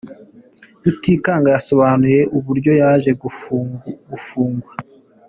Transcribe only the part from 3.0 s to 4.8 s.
no gufungwa.